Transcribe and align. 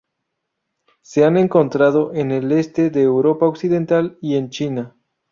Se 1.03 1.25
han 1.25 1.37
encontrado 1.37 2.11
en 2.15 2.31
el 2.31 2.51
oeste 2.51 2.89
de 2.89 3.03
Europa 3.03 3.45
occidental 3.47 4.17
y 4.19 4.35
en 4.35 4.49
China. 4.49 4.95